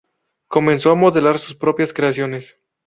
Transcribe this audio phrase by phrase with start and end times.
[0.47, 2.57] Comenzó a modelar sus propias creaciones.